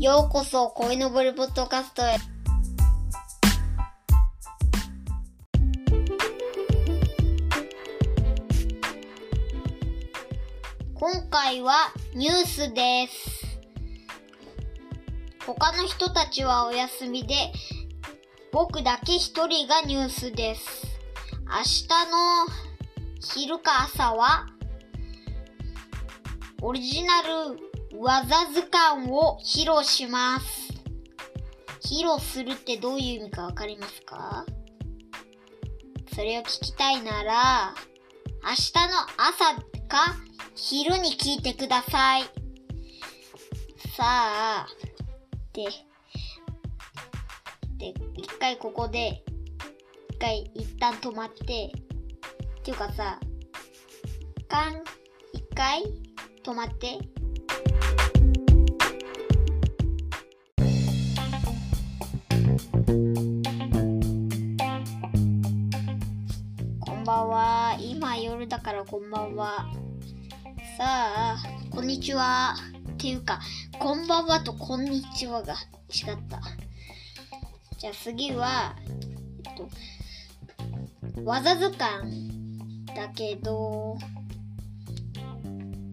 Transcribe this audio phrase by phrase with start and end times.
[0.00, 2.16] ようこそ、恋のぼりポッドキャストへ。
[10.94, 13.58] 今回はニュースです。
[15.46, 17.52] 他の人たちはお休みで、
[18.52, 20.86] 僕だけ一人がニュースです。
[21.44, 22.46] 明日の
[23.20, 24.46] 昼か朝は、
[26.62, 27.69] オリジナル
[28.02, 30.72] 技図鑑を披露します。
[31.82, 34.46] 披露するってどういう意味かわかりますか？
[36.14, 37.74] それを聞きたいなら、
[38.42, 39.54] 明日の朝
[39.86, 40.16] か
[40.54, 42.22] 昼に聞いてください。
[43.94, 44.66] さあ、
[45.52, 45.64] で、
[47.76, 49.22] で、一回ここで、
[50.08, 53.20] 一回一旦止まって、っていうかさ、
[54.38, 54.82] 一回、
[55.34, 55.82] 一回
[56.42, 56.98] 止まって。
[67.30, 67.76] は。
[67.78, 69.70] 今夜だからこんばんは。
[70.76, 71.36] さあ、
[71.70, 72.56] こんにちは。
[72.94, 73.40] っていうか、
[73.78, 76.40] こんばんはとこんにちはが違った。
[77.78, 78.74] じゃあ次は、
[79.44, 83.96] えっと、技図鑑だけど、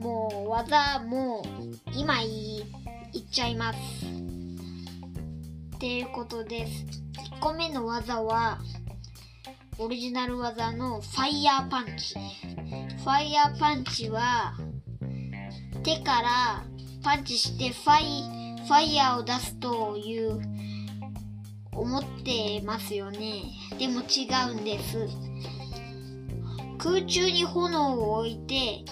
[0.00, 2.64] もう技もう今言い
[3.12, 3.78] 言っちゃいます。
[5.76, 6.84] っていうことです。
[7.36, 8.58] 1個目の技は、
[9.82, 12.14] オリジナル技のファイヤーパンチ。
[12.14, 14.52] ファイヤーパンチは、
[15.82, 16.64] 手から
[17.02, 20.38] パンチしてファイ、ファイヤーを出すという、
[21.72, 23.44] 思ってますよね。
[23.78, 25.08] でも違うんです。
[26.76, 28.84] 空中に炎を置いて、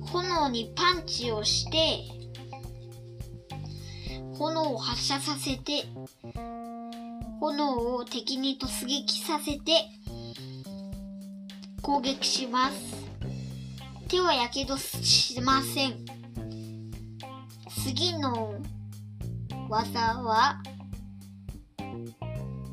[0.00, 2.00] 炎にパンチをして、
[4.36, 5.84] 炎を発射させて、
[7.40, 9.90] 炎を敵に突撃させて、
[11.82, 13.06] 攻撃します。
[14.08, 16.04] 手はやけどしません。
[17.84, 18.54] 次の
[19.68, 20.62] 技は、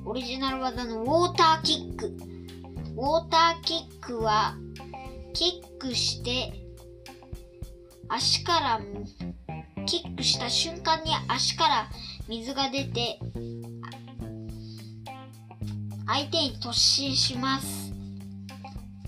[0.06, 2.08] オリジナル技のウォーターキック。
[2.96, 4.56] ウォーターキックは、
[5.34, 6.54] キックして、
[8.08, 8.82] 足から、
[9.86, 11.90] キックした瞬間に足から
[12.28, 13.20] 水が出て、
[16.14, 17.92] 相手に突進します。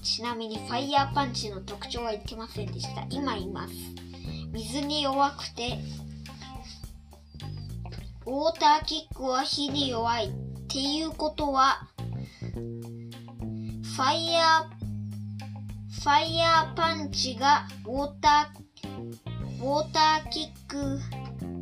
[0.01, 3.05] ちなみにファイヤーパンチの特徴は言ってませんでした。
[3.11, 3.73] 今います。
[4.51, 5.77] 水に弱くて、
[8.25, 10.31] ウォーターキックは火に弱いっ
[10.67, 20.99] ていうことは、ファイヤー、ファイヤーパンチがウォーター、ウォーターキック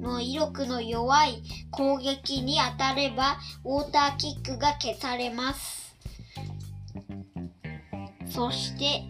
[0.04, 1.42] の威力の弱い
[1.72, 5.96] 攻撃に当たれば、ウォーターキックが消されます。
[8.28, 9.04] そして、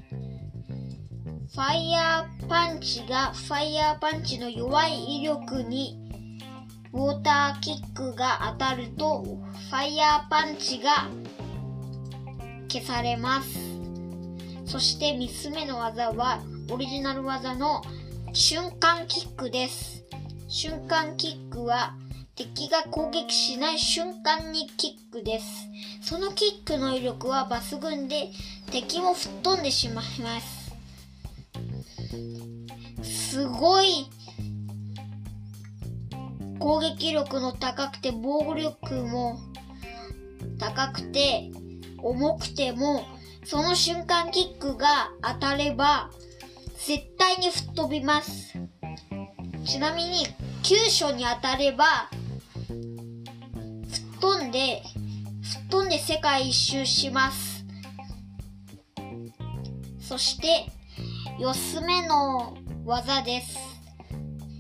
[1.53, 5.99] ファイヤーパンチがファイヤーパンチの弱い威力に
[6.93, 11.09] ウォーターキックが当たるとファイヤーパンチが
[12.67, 13.59] 消されます。
[14.65, 17.83] そして3つ目の技はオリジナル技の
[18.33, 20.02] 瞬間キックです。
[20.55, 21.95] 瞬間キックは
[22.35, 25.45] 敵が攻撃しない瞬間にキックです。
[26.03, 28.29] そのキックの威力は抜群で
[28.71, 30.75] 敵も吹っ飛んでしまいます。
[33.01, 34.07] すごい
[36.59, 39.39] 攻撃力の高くて防御力も
[40.59, 41.49] 高くて
[41.97, 43.07] 重くても
[43.43, 46.11] その瞬間キックが当たれば
[46.75, 48.59] 絶対に吹っ飛びます。
[49.65, 50.27] ちなみに
[50.61, 52.09] 急所に当たれば
[52.67, 54.83] 吹っ飛んで
[55.41, 57.65] 吹っ飛んで世界一周します。
[59.99, 60.69] そして
[61.39, 63.57] 4つ目の技です。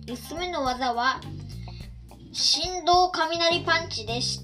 [0.07, 1.19] 4つ目の技は
[2.31, 4.41] 振動雷パンチです。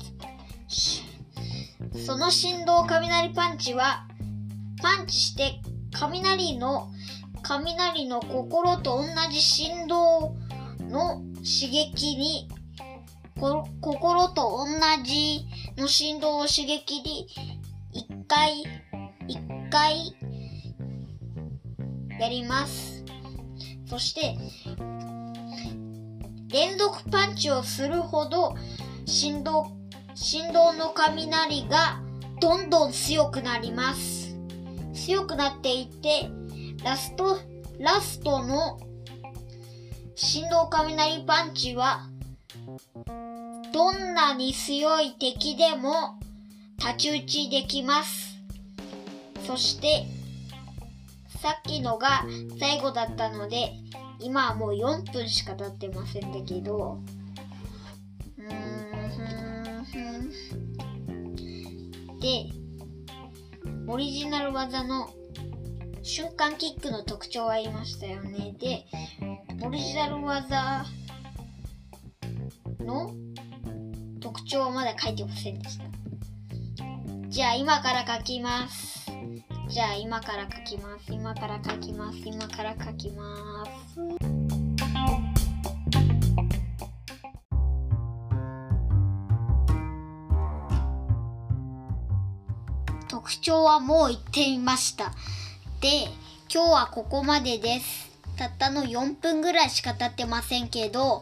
[2.06, 4.06] その振動雷パンチは
[4.82, 5.62] パンチして
[5.94, 6.92] 雷の
[7.42, 10.36] 雷の心と同じ振動
[10.90, 12.50] の刺激に
[13.82, 15.46] 心と同じ
[15.78, 17.28] の振動を刺激に
[17.94, 18.64] 一回
[19.28, 19.40] 一
[19.72, 20.16] 回
[22.20, 23.04] やります。
[23.86, 24.38] そして
[26.50, 28.56] 連続パンチをするほど
[29.06, 29.68] 振動
[30.16, 32.02] 振動の雷が
[32.42, 34.36] どんどん強くなります。
[34.94, 36.30] 強くなっていって
[36.84, 37.38] ラスト
[37.80, 38.80] ラストの
[40.22, 42.02] 振動雷パンチは
[43.72, 46.20] どんなに強い敵でも
[46.78, 48.38] 太刀打ちできます。
[49.48, 50.06] そして、
[51.42, 52.26] さっきのが
[52.60, 53.72] 最後だったので、
[54.20, 57.00] 今はもう4分しか経ってませんだけど、
[58.38, 58.48] うん
[59.86, 60.32] ふん
[60.66, 62.52] ふんで、
[63.88, 65.10] オリジナル技の
[66.10, 68.56] 瞬間キックの特徴は言いましたよね。
[68.60, 68.88] で、
[69.64, 70.84] オリジナル技
[72.80, 73.14] の
[74.20, 75.84] 特徴はまだ書いてませんでした。
[77.28, 79.12] じゃあ今から書きます。
[79.70, 81.14] じゃあ今から書きます。
[81.14, 82.18] 今から書きます。
[82.26, 84.00] 今から書きます。
[93.08, 95.14] 特徴はもう言ってみました。
[95.82, 96.10] で、
[96.54, 98.10] 今日はここまでです。
[98.36, 101.22] たったの4分ぐらいしか経ってませんけど、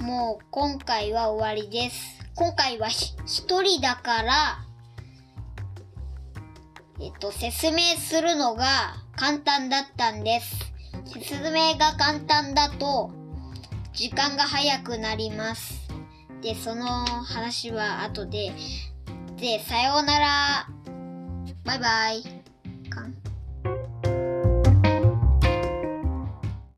[0.00, 2.18] もう今回は終わりです。
[2.34, 4.58] 今回はひ一人だから、
[7.00, 10.56] えっと、説明するのが簡単だったんです。
[11.06, 13.12] 説明が簡単だと、
[13.92, 15.80] 時間が早くなります。
[16.42, 18.52] で、その話は後で。
[19.36, 20.68] で、さようなら。
[21.64, 22.37] バイバイ。